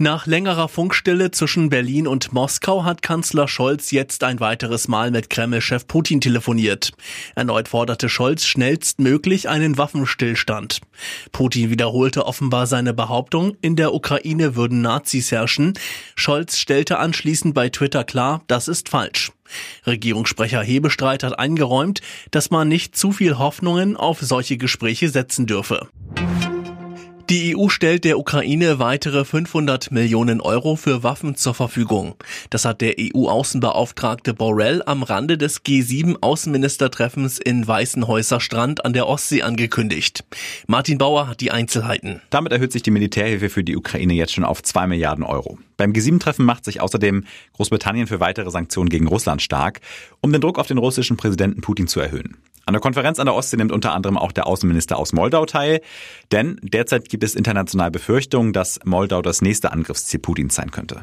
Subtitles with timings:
[0.00, 5.28] Nach längerer Funkstille zwischen Berlin und Moskau hat Kanzler Scholz jetzt ein weiteres Mal mit
[5.28, 6.92] Kreml-Chef Putin telefoniert.
[7.34, 10.82] Erneut forderte Scholz schnellstmöglich einen Waffenstillstand.
[11.32, 15.74] Putin wiederholte offenbar seine Behauptung, in der Ukraine würden Nazis herrschen.
[16.14, 19.32] Scholz stellte anschließend bei Twitter klar, das ist falsch.
[19.84, 25.88] Regierungssprecher Hebestreit hat eingeräumt, dass man nicht zu viel Hoffnungen auf solche Gespräche setzen dürfe.
[27.30, 32.14] Die EU stellt der Ukraine weitere 500 Millionen Euro für Waffen zur Verfügung.
[32.48, 39.42] Das hat der EU-Außenbeauftragte Borrell am Rande des G7-Außenministertreffens in Weißenhäuser Strand an der Ostsee
[39.42, 40.24] angekündigt.
[40.68, 42.22] Martin Bauer hat die Einzelheiten.
[42.30, 45.58] Damit erhöht sich die Militärhilfe für die Ukraine jetzt schon auf 2 Milliarden Euro.
[45.76, 49.82] Beim G7-Treffen macht sich außerdem Großbritannien für weitere Sanktionen gegen Russland stark,
[50.22, 52.38] um den Druck auf den russischen Präsidenten Putin zu erhöhen.
[52.68, 55.80] An der Konferenz an der Ostsee nimmt unter anderem auch der Außenminister aus Moldau teil,
[56.32, 61.02] denn derzeit gibt es international Befürchtungen, dass Moldau das nächste Angriffsziel Putins sein könnte.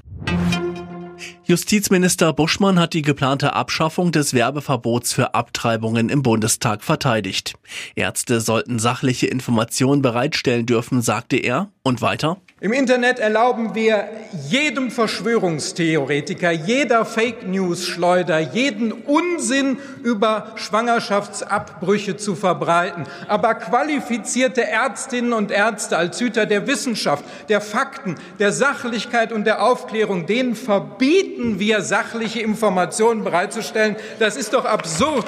[1.43, 7.55] Justizminister Buschmann hat die geplante Abschaffung des Werbeverbots für Abtreibungen im Bundestag verteidigt.
[7.95, 11.71] Ärzte sollten sachliche Informationen bereitstellen dürfen, sagte er.
[11.81, 12.37] Und weiter?
[12.61, 14.07] Im Internet erlauben wir
[14.47, 23.03] jedem Verschwörungstheoretiker, jeder Fake News Schleuder, jeden Unsinn über Schwangerschaftsabbrüche zu verbreiten.
[23.27, 29.61] Aber qualifizierte Ärztinnen und Ärzte als Hüter der Wissenschaft, der Fakten, der Sachlichkeit und der
[29.61, 33.97] Aufklärung, denen verbieten wir sachliche Informationen bereitzustellen.
[34.19, 35.25] Das ist doch absurd.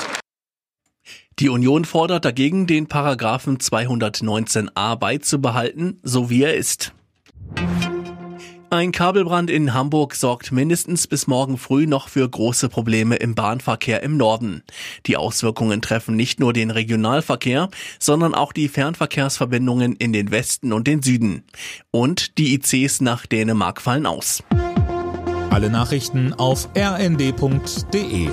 [1.39, 6.93] Die Union fordert dagegen, den Paragraphen 219a beizubehalten, so wie er ist.
[8.69, 14.03] Ein Kabelbrand in Hamburg sorgt mindestens bis morgen früh noch für große Probleme im Bahnverkehr
[14.03, 14.61] im Norden.
[15.05, 20.85] Die Auswirkungen treffen nicht nur den Regionalverkehr, sondern auch die Fernverkehrsverbindungen in den Westen und
[20.85, 21.45] den Süden.
[21.91, 24.43] Und die ICs nach Dänemark fallen aus.
[25.49, 28.29] Alle Nachrichten auf rnd.de